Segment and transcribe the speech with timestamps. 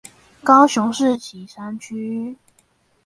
[0.43, 2.35] 高雄市旗山區